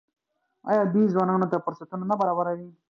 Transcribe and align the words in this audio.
آیا 0.69 0.81
دوی 0.93 1.05
ځوانانو 1.13 1.51
ته 1.51 1.57
فرصتونه 1.65 2.03
نه 2.11 2.15
برابروي؟ 2.21 2.69